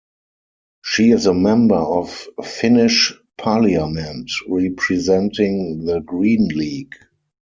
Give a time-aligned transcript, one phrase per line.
[0.83, 6.95] She is a Member of Finnish Parliament, representing the Green League.